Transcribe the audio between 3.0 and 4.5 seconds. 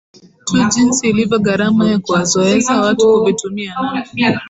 kuvitumia na